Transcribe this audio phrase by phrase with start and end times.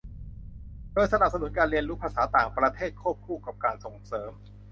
[0.93, 4.31] โดยสนับสนุนการเรียนรู้ภาษาต่างประเทศควบคู่กับการส่งเสริม